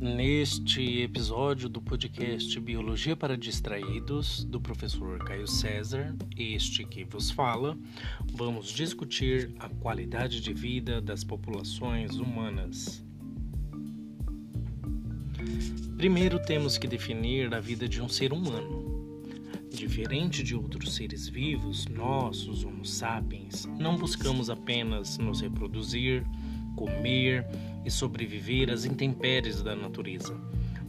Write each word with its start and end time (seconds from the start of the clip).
Neste 0.00 1.02
episódio 1.02 1.68
do 1.68 1.80
podcast 1.80 2.58
Biologia 2.58 3.14
para 3.14 3.36
Distraídos, 3.36 4.42
do 4.42 4.60
professor 4.60 5.18
Caio 5.24 5.46
César, 5.46 6.16
este 6.36 6.84
que 6.84 7.04
vos 7.04 7.30
fala, 7.30 7.78
vamos 8.32 8.70
discutir 8.70 9.54
a 9.60 9.68
qualidade 9.68 10.40
de 10.40 10.52
vida 10.52 11.00
das 11.00 11.22
populações 11.22 12.16
humanas. 12.16 13.04
Primeiro 15.96 16.40
temos 16.42 16.78
que 16.78 16.88
definir 16.88 17.54
a 17.54 17.60
vida 17.60 17.88
de 17.88 18.02
um 18.02 18.08
ser 18.08 18.32
humano. 18.32 18.87
Diferente 19.78 20.42
de 20.42 20.56
outros 20.56 20.96
seres 20.96 21.28
vivos, 21.28 21.86
nós, 21.86 22.48
os 22.48 22.64
Homo 22.64 22.84
sapiens, 22.84 23.64
não 23.78 23.96
buscamos 23.96 24.50
apenas 24.50 25.16
nos 25.18 25.40
reproduzir, 25.40 26.26
comer 26.74 27.46
e 27.84 27.90
sobreviver 27.90 28.70
às 28.70 28.84
intempéries 28.84 29.62
da 29.62 29.76
natureza. 29.76 30.36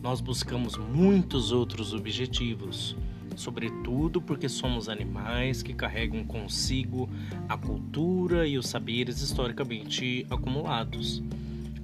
Nós 0.01 0.21
buscamos 0.21 0.75
muitos 0.75 1.51
outros 1.51 1.93
objetivos, 1.93 2.97
sobretudo 3.35 4.19
porque 4.19 4.49
somos 4.49 4.89
animais 4.89 5.61
que 5.61 5.75
carregam 5.75 6.23
consigo 6.23 7.07
a 7.47 7.55
cultura 7.55 8.47
e 8.47 8.57
os 8.57 8.67
saberes 8.67 9.21
historicamente 9.21 10.25
acumulados. 10.31 11.21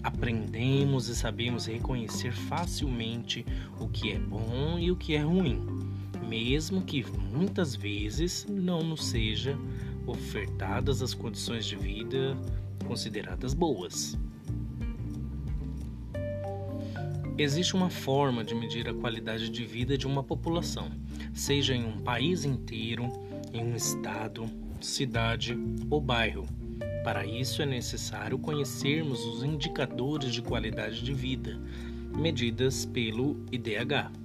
Aprendemos 0.01 1.07
e 1.07 1.15
sabemos 1.15 1.67
reconhecer 1.67 2.31
facilmente 2.31 3.45
o 3.79 3.87
que 3.87 4.09
é 4.11 4.17
bom 4.17 4.79
e 4.79 4.89
o 4.89 4.95
que 4.95 5.13
é 5.13 5.21
ruim, 5.21 5.85
mesmo 6.27 6.81
que 6.81 7.05
muitas 7.33 7.75
vezes 7.75 8.45
não 8.49 8.81
nos 8.81 9.05
seja 9.05 9.57
ofertadas 10.07 11.01
as 11.01 11.13
condições 11.13 11.65
de 11.65 11.75
vida 11.75 12.37
consideradas 12.85 13.53
boas. 13.53 14.17
Existe 17.37 17.75
uma 17.75 17.89
forma 17.89 18.45
de 18.45 18.55
medir 18.55 18.87
a 18.87 18.93
qualidade 18.93 19.49
de 19.49 19.65
vida 19.65 19.97
de 19.97 20.07
uma 20.07 20.23
população, 20.23 20.89
seja 21.33 21.75
em 21.75 21.83
um 21.85 21.99
país 21.99 22.45
inteiro, 22.45 23.11
em 23.53 23.61
um 23.61 23.75
estado, 23.75 24.45
cidade 24.79 25.57
ou 25.89 25.99
bairro. 25.99 26.45
Para 27.03 27.25
isso 27.25 27.61
é 27.61 27.65
necessário 27.65 28.39
conhecermos 28.39 29.23
os 29.25 29.43
indicadores 29.43 30.33
de 30.33 30.41
qualidade 30.41 31.03
de 31.03 31.13
vida, 31.13 31.59
medidas 32.17 32.85
pelo 32.85 33.35
IDH. 33.51 34.24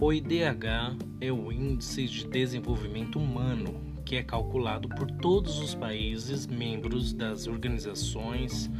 O 0.00 0.12
IDH 0.12 0.96
é 1.20 1.32
o 1.32 1.50
Índice 1.50 2.06
de 2.06 2.28
Desenvolvimento 2.28 3.18
Humano, 3.18 3.74
que 4.04 4.14
é 4.14 4.22
calculado 4.22 4.88
por 4.88 5.10
todos 5.10 5.58
os 5.58 5.74
países 5.74 6.46
membros 6.46 7.12
das 7.12 7.48
organizações 7.48 8.70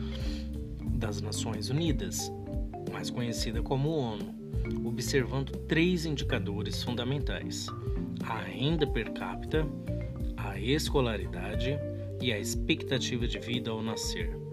das 0.80 1.20
Nações 1.20 1.70
Unidas, 1.70 2.32
mais 2.92 3.10
conhecida 3.10 3.60
como 3.60 3.88
ONU, 3.88 4.32
observando 4.84 5.50
três 5.66 6.06
indicadores 6.06 6.84
fundamentais: 6.84 7.66
a 8.22 8.38
renda 8.38 8.86
per 8.86 9.12
capita, 9.12 9.66
a 10.36 10.56
escolaridade 10.60 11.76
e 12.22 12.32
a 12.32 12.38
expectativa 12.38 13.26
de 13.26 13.40
vida 13.40 13.72
ao 13.72 13.82
nascer. 13.82 14.47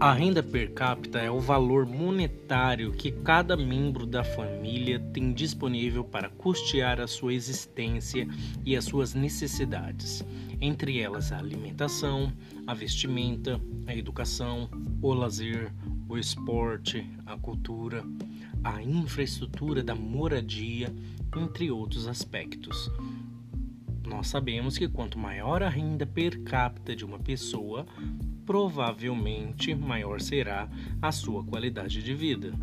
A 0.00 0.12
renda 0.12 0.44
per 0.44 0.74
capita 0.74 1.18
é 1.18 1.28
o 1.28 1.40
valor 1.40 1.84
monetário 1.84 2.92
que 2.92 3.10
cada 3.10 3.56
membro 3.56 4.06
da 4.06 4.22
família 4.22 5.00
tem 5.12 5.32
disponível 5.32 6.04
para 6.04 6.28
custear 6.28 7.00
a 7.00 7.08
sua 7.08 7.34
existência 7.34 8.28
e 8.64 8.76
as 8.76 8.84
suas 8.84 9.12
necessidades, 9.12 10.24
entre 10.60 11.00
elas 11.00 11.32
a 11.32 11.38
alimentação, 11.38 12.32
a 12.64 12.74
vestimenta, 12.74 13.60
a 13.88 13.96
educação, 13.96 14.70
o 15.02 15.12
lazer, 15.12 15.72
o 16.08 16.16
esporte, 16.16 17.04
a 17.26 17.36
cultura, 17.36 18.04
a 18.62 18.80
infraestrutura 18.80 19.82
da 19.82 19.96
moradia, 19.96 20.94
entre 21.36 21.72
outros 21.72 22.06
aspectos. 22.06 22.88
Nós 24.06 24.28
sabemos 24.28 24.78
que 24.78 24.86
quanto 24.86 25.18
maior 25.18 25.60
a 25.60 25.68
renda 25.68 26.06
per 26.06 26.40
capita 26.44 26.94
de 26.94 27.04
uma 27.04 27.18
pessoa, 27.18 27.84
provavelmente 28.48 29.74
maior 29.74 30.22
será 30.22 30.70
a 31.02 31.12
sua 31.12 31.44
qualidade 31.44 32.02
de 32.02 32.14
vida. 32.14 32.54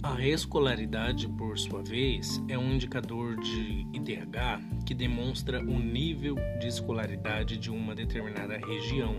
A 0.00 0.24
escolaridade, 0.24 1.26
por 1.30 1.58
sua 1.58 1.82
vez, 1.82 2.40
é 2.46 2.56
um 2.56 2.72
indicador 2.72 3.34
de 3.40 3.84
IDH 3.92 4.84
que 4.86 4.94
demonstra 4.94 5.60
o 5.60 5.80
nível 5.80 6.36
de 6.60 6.68
escolaridade 6.68 7.56
de 7.56 7.68
uma 7.68 7.96
determinada 7.96 8.58
região. 8.58 9.16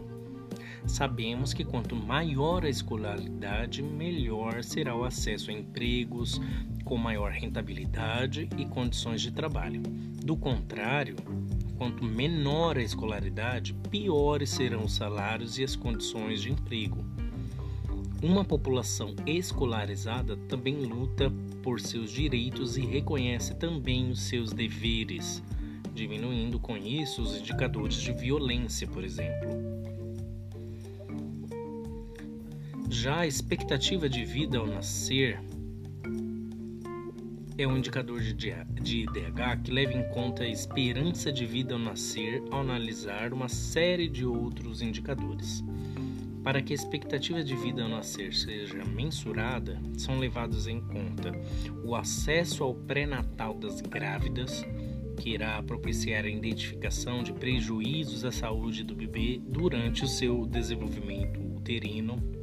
Sabemos 0.86 1.54
que 1.54 1.66
quanto 1.66 1.98
maior 1.98 2.64
a 2.64 2.70
escolaridade, 2.70 3.84
melhor 3.84 4.64
será 4.64 4.96
o 4.96 5.04
acesso 5.04 5.52
a 5.52 5.54
empregos, 5.54 6.40
com 6.90 6.98
maior 6.98 7.30
rentabilidade 7.30 8.50
e 8.58 8.66
condições 8.66 9.22
de 9.22 9.32
trabalho. 9.32 9.80
Do 10.24 10.36
contrário, 10.36 11.16
quanto 11.78 12.04
menor 12.04 12.80
a 12.80 12.82
escolaridade, 12.82 13.76
piores 13.92 14.50
serão 14.50 14.86
os 14.86 14.96
salários 14.96 15.60
e 15.60 15.64
as 15.64 15.76
condições 15.76 16.42
de 16.42 16.52
emprego. 16.52 17.06
Uma 18.24 18.44
população 18.44 19.16
escolarizada 19.24 20.36
também 20.36 20.78
luta 20.78 21.32
por 21.62 21.80
seus 21.80 22.10
direitos 22.10 22.76
e 22.76 22.82
reconhece 22.82 23.54
também 23.54 24.10
os 24.10 24.24
seus 24.24 24.52
deveres, 24.52 25.44
diminuindo 25.94 26.60
com 26.60 26.76
isso 26.76 27.22
os 27.22 27.38
indicadores 27.38 27.98
de 27.98 28.12
violência, 28.14 28.88
por 28.88 29.04
exemplo. 29.04 29.48
Já 32.90 33.20
a 33.20 33.28
expectativa 33.28 34.10
de 34.10 34.26
vida 34.26 34.58
ao 34.58 34.66
nascer 34.66 35.40
é 37.62 37.68
um 37.68 37.78
indicador 37.78 38.22
de, 38.22 38.50
IDH 38.52 39.64
que 39.64 39.72
leva 39.72 39.92
em 39.92 40.08
conta 40.10 40.44
a 40.44 40.48
esperança 40.48 41.30
de 41.30 41.46
vida 41.46 41.74
ao 41.74 41.80
nascer 41.80 42.42
ao 42.52 42.62
analisar 42.62 43.34
uma 43.34 43.50
série 43.50 44.08
de 44.08 44.26
outros 44.26 44.82
indicadores. 44.82 45.62
Para 46.42 46.62
que 46.62 46.72
a 46.72 46.76
expectativa 46.76 47.44
de 47.44 47.54
vida 47.58 47.84
ao 47.84 47.90
nascer 47.90 48.34
seja 48.34 48.86
mensurada, 48.86 49.78
são 49.98 50.20
levados 50.20 50.68
em 50.68 50.80
conta 50.80 51.34
o 51.84 51.96
acesso 51.96 52.64
ao 52.64 52.74
pré-natal 52.74 53.54
das 53.56 53.82
grávidas, 53.82 54.64
que 55.18 55.32
irá 55.32 55.62
propiciar 55.62 56.24
a 56.24 56.30
identificação 56.30 57.24
de 57.24 57.34
prejuízos 57.34 58.24
à 58.24 58.32
saúde 58.32 58.86
do 58.86 58.96
bebê 58.96 59.42
durante 59.46 60.06
o 60.06 60.08
seu 60.08 60.46
desenvolvimento 60.46 61.42
uterino 61.58 62.39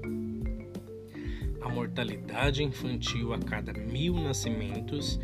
a 1.67 1.69
mortalidade 1.69 2.63
infantil 2.63 3.35
a 3.35 3.39
cada 3.41 3.73
mil 3.73 4.15
nascimentos, 4.15 5.19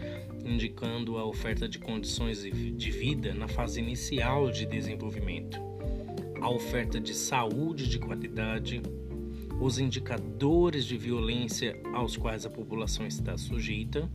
indicando 0.44 1.16
a 1.16 1.24
oferta 1.24 1.68
de 1.68 1.78
condições 1.78 2.42
de 2.42 2.90
vida 2.90 3.32
na 3.32 3.46
fase 3.46 3.78
inicial 3.80 4.50
de 4.50 4.66
desenvolvimento, 4.66 5.60
a 6.40 6.50
oferta 6.50 6.98
de 6.98 7.14
saúde 7.14 7.88
de 7.88 8.00
qualidade, 8.00 8.82
os 9.60 9.78
indicadores 9.78 10.84
de 10.84 10.98
violência 10.98 11.80
aos 11.94 12.16
quais 12.16 12.44
a 12.44 12.50
população 12.50 13.06
está 13.06 13.38
sujeita 13.38 14.10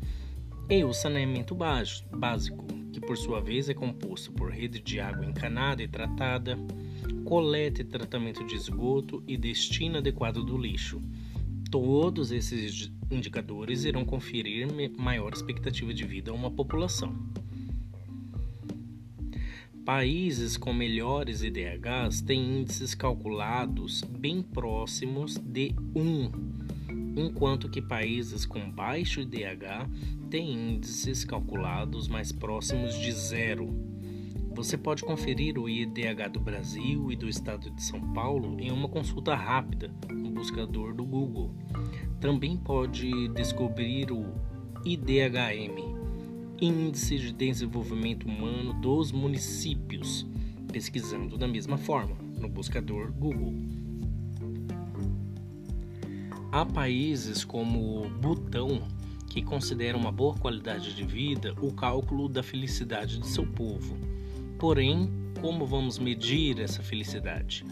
e 0.69 0.83
o 0.83 0.91
saneamento 0.91 1.55
básico, 1.55 2.65
que 2.91 2.99
por 2.99 3.15
sua 3.15 3.39
vez 3.39 3.69
é 3.69 3.73
composto 3.73 4.33
por 4.33 4.51
rede 4.51 4.81
de 4.81 4.99
água 4.99 5.25
encanada 5.25 5.81
e 5.81 5.87
tratada, 5.87 6.59
coleta 7.23 7.79
e 7.79 7.85
tratamento 7.85 8.45
de 8.45 8.55
esgoto 8.55 9.23
e 9.25 9.37
destino 9.37 9.99
adequado 9.99 10.43
do 10.43 10.57
lixo 10.57 11.01
Todos 11.69 12.31
esses 12.31 12.91
indicadores 13.11 13.83
irão 13.83 14.05
conferir 14.05 14.67
maior 14.97 15.33
expectativa 15.33 15.93
de 15.93 16.05
vida 16.05 16.31
a 16.31 16.33
uma 16.33 16.49
população. 16.49 17.13
Países 19.85 20.57
com 20.57 20.73
melhores 20.73 21.43
IDHs 21.43 22.21
têm 22.21 22.59
índices 22.59 22.93
calculados 22.93 24.01
bem 24.01 24.41
próximos 24.41 25.37
de 25.37 25.73
1, 25.95 26.31
enquanto 27.17 27.69
que 27.69 27.81
países 27.81 28.45
com 28.45 28.69
baixo 28.69 29.21
IDH 29.21 29.89
têm 30.29 30.75
índices 30.75 31.23
calculados 31.23 32.07
mais 32.07 32.31
próximos 32.31 32.99
de 32.99 33.11
zero. 33.11 33.96
Você 34.57 34.75
pode 34.75 35.03
conferir 35.03 35.57
o 35.59 35.69
IDH 35.69 36.31
do 36.33 36.39
Brasil 36.39 37.11
e 37.11 37.15
do 37.15 37.29
estado 37.29 37.69
de 37.69 37.83
São 37.83 38.01
Paulo 38.11 38.59
em 38.59 38.71
uma 38.71 38.89
consulta 38.89 39.35
rápida 39.35 39.93
buscador 40.37 40.93
do 40.93 41.03
Google. 41.03 41.51
Também 42.19 42.55
pode 42.57 43.27
descobrir 43.29 44.11
o 44.11 44.33
IDHM, 44.85 45.95
Índice 46.61 47.17
de 47.17 47.31
Desenvolvimento 47.31 48.27
Humano 48.27 48.73
dos 48.73 49.11
Municípios, 49.11 50.27
pesquisando 50.71 51.37
da 51.37 51.47
mesma 51.47 51.77
forma 51.77 52.15
no 52.39 52.47
buscador 52.47 53.11
Google. 53.11 53.53
Há 56.51 56.63
países 56.65 57.43
como 57.43 58.03
o 58.03 58.09
Butão 58.09 58.81
que 59.27 59.41
consideram 59.41 59.99
uma 59.99 60.11
boa 60.11 60.35
qualidade 60.35 60.95
de 60.95 61.03
vida 61.03 61.53
o 61.61 61.73
cálculo 61.73 62.29
da 62.29 62.41
felicidade 62.41 63.19
de 63.19 63.27
seu 63.27 63.45
povo. 63.45 64.06
Porém, 64.57 65.09
como 65.41 65.65
vamos 65.65 65.99
medir 65.99 66.59
essa 66.59 66.81
felicidade? 66.81 67.63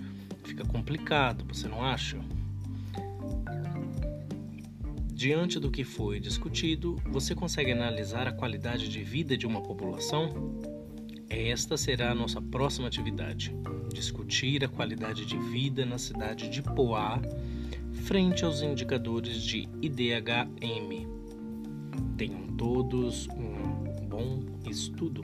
Fica 0.44 0.64
complicado, 0.64 1.44
você 1.46 1.68
não 1.68 1.84
acha? 1.84 2.20
Diante 5.12 5.60
do 5.60 5.72
que 5.72 5.84
foi 5.84 6.20
discutido, 6.20 6.98
você 7.06 7.34
consegue 7.34 7.72
analisar 7.72 8.28
a 8.28 8.32
qualidade 8.32 8.88
de 8.88 9.02
vida 9.02 9.36
de 9.36 9.48
uma 9.48 9.62
população? 9.62 10.60
Esta 11.30 11.76
será 11.76 12.12
a 12.12 12.16
nossa 12.16 12.42
próxima 12.42 12.88
atividade: 12.88 13.56
discutir 13.92 14.64
a 14.64 14.68
qualidade 14.68 15.26
de 15.26 15.38
vida 15.38 15.86
na 15.86 15.98
cidade 15.98 16.50
de 16.50 16.62
Poá 16.62 17.20
frente 18.04 18.46
aos 18.46 18.62
indicadores 18.62 19.42
de 19.42 19.68
IDHM. 19.82 21.08
Tenham 22.16 22.48
todos 22.56 23.28
um 23.30 24.06
bom 24.08 24.44
estudo. 24.70 25.24